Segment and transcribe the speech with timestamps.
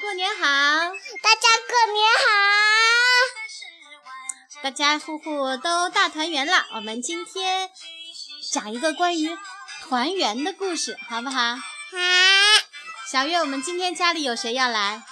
[0.00, 0.44] 过年好！
[1.22, 2.22] 大家过年好！
[4.62, 6.66] 大家户户都大团圆了。
[6.74, 7.68] 我们今天
[8.52, 9.36] 讲一个关于
[9.82, 11.56] 团圆的故事，好不好？
[11.56, 11.60] 好。
[13.10, 15.02] 小月，我们今天家里有谁要来？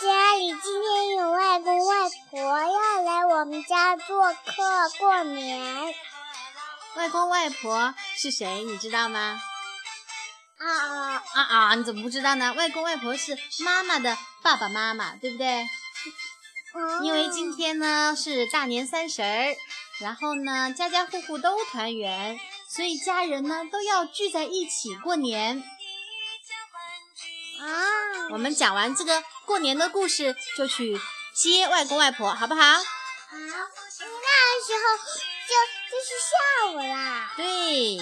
[0.00, 1.94] 家里今天有外公外
[2.30, 5.94] 婆要来我们家做客过年。
[6.94, 8.62] 外公外婆是谁？
[8.64, 9.40] 你知道吗？
[10.58, 11.74] 啊啊啊啊！
[11.74, 12.54] 你怎么不知道呢？
[12.54, 15.68] 外公外婆是妈妈的爸爸妈妈，对不对？
[17.02, 19.56] 因为今天呢是大年三十儿，
[20.00, 22.38] 然后呢家家户户都团圆，
[22.68, 25.62] 所以家人呢都要聚在一起过年。
[27.60, 28.28] 啊！
[28.30, 31.00] 我们讲完这个过年的故事，就去
[31.34, 32.60] 接外公外婆，好不好？
[32.62, 32.82] 好。
[33.28, 33.38] 那
[34.66, 34.96] 时候
[35.48, 35.52] 就
[35.90, 36.34] 就是下
[36.72, 37.32] 午啦。
[37.36, 37.98] 对。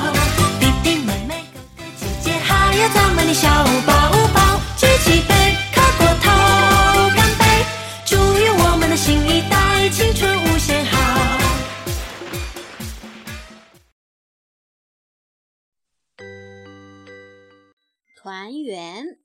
[18.24, 19.18] 团圆，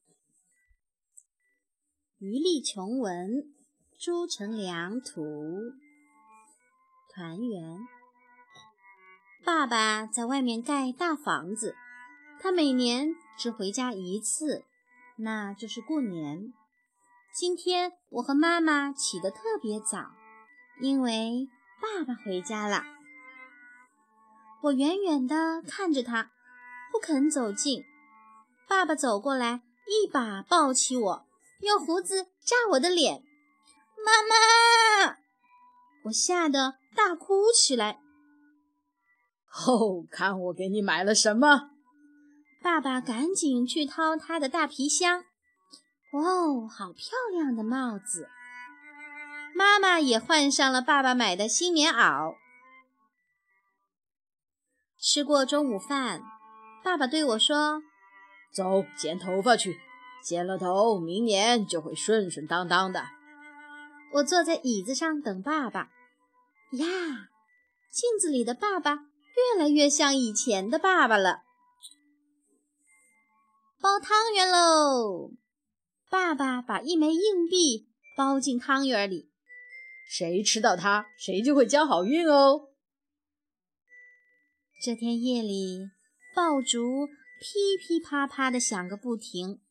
[2.17, 3.45] 余力琼文，
[3.97, 5.71] 朱成良图。
[7.07, 7.79] 团圆。
[9.45, 11.77] 爸爸在外面盖大房子，
[12.41, 14.65] 他每年只回家一次，
[15.15, 16.51] 那就是过年。
[17.33, 20.11] 今天我和妈妈起得特别早，
[20.81, 21.47] 因为
[21.81, 22.83] 爸爸回家了。
[24.63, 26.31] 我远远地看着他，
[26.91, 27.85] 不肯走近。
[28.69, 31.27] 爸爸走过来，一把抱起我，
[31.61, 33.23] 用胡子扎我的脸。
[34.05, 35.17] 妈妈！
[36.05, 37.99] 我吓得大哭起来。
[39.67, 41.71] 哦，看我给你买了什么！
[42.61, 45.25] 爸爸赶紧去掏他的大皮箱。
[46.13, 48.29] 哦，好漂亮的帽子！
[49.55, 52.35] 妈妈也换上了爸爸买的新棉袄。
[55.01, 56.21] 吃过中午饭，
[56.83, 57.81] 爸爸对我说
[58.51, 59.77] ：“走，剪头发去，
[60.23, 63.05] 剪了头，明年就会顺顺当当的。”
[64.13, 65.91] 我坐在椅子上等爸爸。
[66.71, 66.87] 呀，
[67.91, 69.05] 镜子里的爸爸。
[69.55, 71.43] 越来越像以前的爸爸了。
[73.79, 75.31] 包汤圆喽！
[76.09, 77.87] 爸爸把一枚硬币
[78.17, 79.31] 包进汤圆里，
[80.09, 82.67] 谁吃到它，谁就会交好运哦。
[84.83, 85.89] 这天夜里，
[86.35, 87.07] 爆竹
[87.39, 89.61] 噼噼啪啪的响个不停。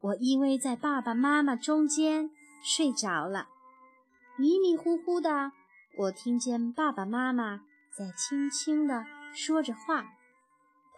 [0.00, 2.30] 我依偎在爸爸妈妈中间
[2.64, 3.48] 睡着了，
[4.36, 5.52] 迷迷糊糊的，
[5.98, 7.60] 我听见爸爸妈妈。
[7.96, 9.04] 在轻轻地
[9.34, 10.06] 说着话，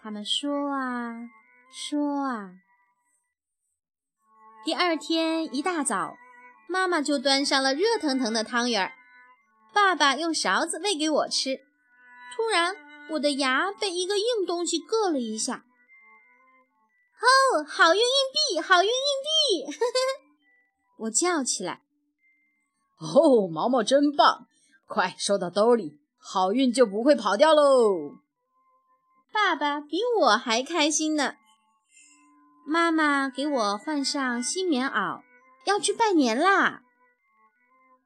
[0.00, 1.28] 他们说啊
[1.72, 2.52] 说啊。
[4.64, 6.16] 第二天一大早，
[6.68, 8.92] 妈妈就端上了热腾腾的汤圆儿，
[9.72, 11.56] 爸爸用勺子喂给我吃。
[12.36, 12.76] 突然，
[13.10, 15.64] 我的牙被一个硬东西硌了一下。
[17.24, 18.92] 哦，好运硬币，好运硬
[19.24, 19.72] 币！
[19.72, 21.82] 呵呵，我叫起来。
[22.98, 24.46] 哦，毛毛真棒，
[24.86, 26.00] 快收到兜里。
[26.18, 28.18] 好运就不会跑掉喽！
[29.32, 31.34] 爸爸比我还开心呢。
[32.66, 35.22] 妈妈给我换上新棉袄，
[35.66, 36.82] 要去拜年啦。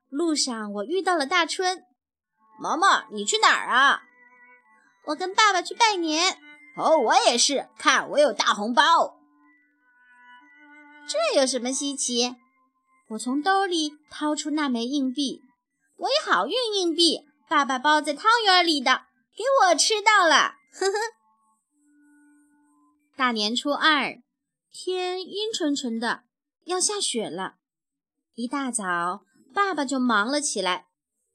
[0.08, 1.84] 路上我遇到了大春。
[2.58, 4.02] 毛毛，你去哪儿啊？
[5.04, 6.40] 我跟爸爸去拜年。
[6.78, 7.68] 哦，我也是。
[7.76, 9.18] 看，我有大红包。
[11.08, 12.36] 这有什么稀奇？
[13.10, 15.42] 我从兜里掏出那枚硬币。
[15.96, 17.26] 我有好运硬币。
[17.48, 20.56] 爸爸包在汤圆里的，给我吃到了。
[20.72, 20.98] 呵呵。
[23.16, 24.18] 大年初二，
[24.70, 26.24] 天阴沉沉的，
[26.66, 27.54] 要下雪了。
[28.34, 29.22] 一大早，
[29.54, 30.86] 爸爸就忙了起来，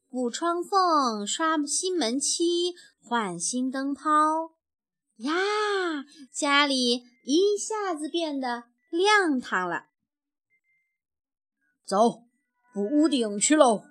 [0.10, 4.54] 补窗缝、刷新门漆、换新灯泡。
[5.18, 5.34] 呀，
[6.32, 9.86] 家里一下子变得亮堂了。
[11.86, 12.24] 走，
[12.74, 13.84] 补屋顶去喽。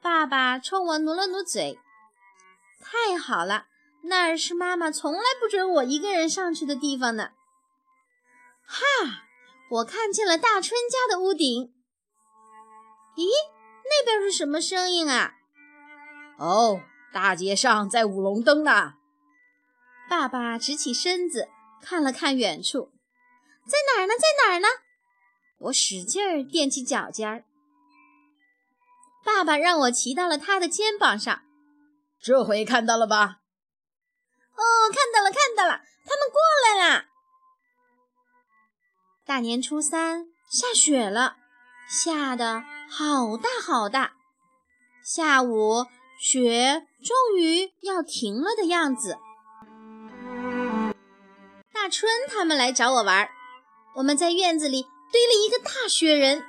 [0.00, 1.78] 爸爸冲我努了努嘴，
[2.80, 3.66] 太好了，
[4.04, 7.30] 那儿是妈妈从来不准我一个人上去的地方呢。
[8.66, 8.84] 哈，
[9.70, 11.74] 我看见了大春家的屋顶。
[13.16, 13.28] 咦，
[13.84, 15.34] 那边是什么声音啊？
[16.38, 16.80] 哦，
[17.12, 18.94] 大街上在舞龙灯呢。
[20.08, 21.48] 爸爸直起身子
[21.82, 22.92] 看了看远处，
[23.66, 24.14] 在哪儿呢？
[24.14, 24.68] 在哪儿呢？
[25.58, 27.44] 我使劲儿踮起脚尖儿。
[29.24, 31.42] 爸爸让我骑到了他的肩膀上，
[32.20, 33.40] 这回看到了吧？
[34.54, 34.62] 哦，
[34.92, 37.06] 看到了，看到了，他们过来啦。
[39.24, 41.36] 大年初三下雪了，
[41.88, 44.12] 下的好大好大。
[45.02, 45.86] 下午
[46.20, 49.18] 雪终于要停了的样子。
[51.84, 53.28] 大春他们来找我玩，
[53.96, 56.42] 我们在院子里堆了一个大雪人，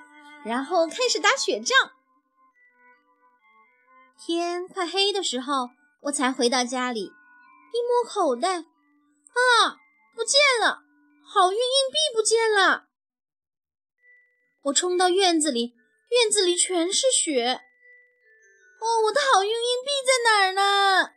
[0.45, 1.77] 然后开始打雪仗。
[4.17, 5.71] 天快黑的时候，
[6.03, 9.75] 我才回到家里，一摸口袋，啊，
[10.15, 10.83] 不见了！
[11.25, 12.85] 好运硬币不见了！
[14.61, 15.75] 我冲到院子里，
[16.11, 17.59] 院子里全是雪。
[18.79, 21.11] 哦，我的好运硬币在哪儿呢？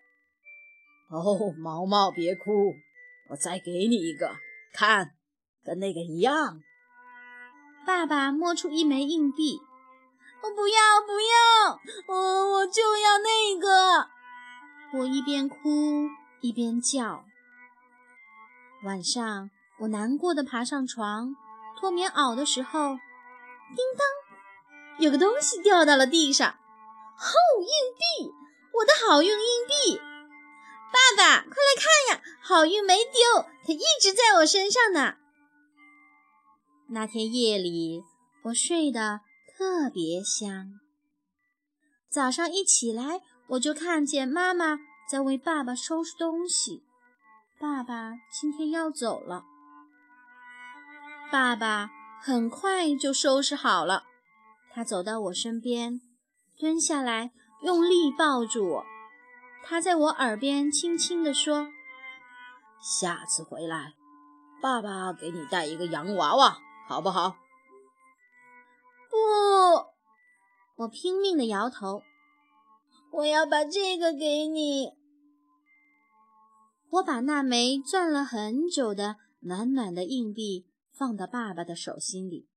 [1.12, 2.74] 哦，毛毛别哭，
[3.30, 4.36] 我再给你一个，
[4.72, 5.12] 看，
[5.64, 6.60] 跟那个一样。
[7.86, 9.60] 爸爸摸出一枚硬币。
[10.40, 11.80] 我不要，不要！
[12.06, 14.08] 我我就要那个！
[14.98, 16.08] 我一边哭
[16.40, 17.24] 一边叫。
[18.84, 19.50] 晚上，
[19.80, 21.34] 我难过的爬上床
[21.76, 22.90] 脱棉袄的时候，
[23.74, 26.48] 叮当，有个东西掉到了地上。
[27.16, 27.66] 好硬
[27.98, 28.32] 币！
[28.72, 30.00] 我的好运硬币！
[30.92, 32.22] 爸爸，快来看呀！
[32.42, 35.16] 好运没丢，它一直在我身上呢。
[36.90, 38.02] 那天夜里，
[38.44, 39.20] 我睡得。
[39.58, 40.78] 特别香。
[42.08, 44.78] 早上一起来，我就看见妈妈
[45.10, 46.84] 在为爸爸收拾东西。
[47.58, 49.42] 爸爸今天要走了。
[51.32, 51.90] 爸爸
[52.22, 54.04] 很快就收拾好了，
[54.70, 56.00] 他走到我身边，
[56.56, 57.32] 蹲下来，
[57.62, 58.86] 用力抱住我。
[59.64, 61.68] 他在我耳边轻轻地说
[62.80, 63.94] ：“下次回来，
[64.62, 67.36] 爸爸给你带一个洋娃娃，好不好？”
[69.10, 69.16] 不，
[70.82, 72.02] 我拼命地摇头。
[73.10, 74.92] 我要把这个给你。
[76.90, 82.48] 我把那枚攥了很久的暖暖的硬币放到爸爸的手心里。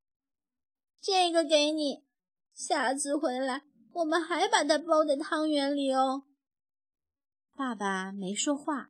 [1.01, 2.03] 这个给你，
[2.53, 3.63] 下次回来
[3.93, 6.23] 我们还把它包在汤圆里哦。
[7.61, 8.89] 爸爸没说话，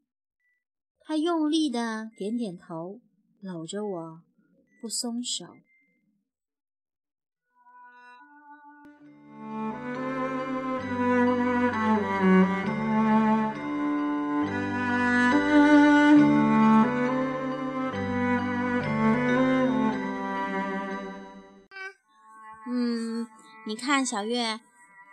[1.01, 3.01] 他用力的点点头，
[3.41, 4.21] 搂着我
[4.81, 5.45] 不松手。
[22.69, 23.27] 嗯，
[23.67, 24.61] 你看小月，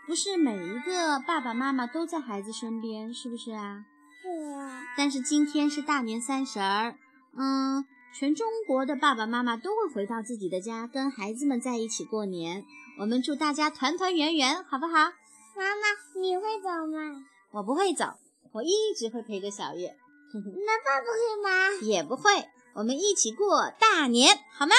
[0.09, 3.85] 不是每一个爸爸妈妈都在孩子身边，是不是啊？
[4.23, 4.83] 是啊。
[4.97, 6.97] 但是今天是大年三十儿，
[7.37, 7.85] 嗯，
[8.15, 12.65] 全中国的爸爸妈妈都会回到自己的家，跟孩子们在一起过年。
[12.99, 14.95] 我们祝大家团团圆圆，好不好？
[14.95, 17.23] 妈妈，你会走吗？
[17.53, 18.07] 我不会走，
[18.53, 19.95] 我一直会陪着小月。
[20.33, 21.81] 那爸爸会吗？
[21.87, 24.73] 也不会，我们一起过大年，好吗？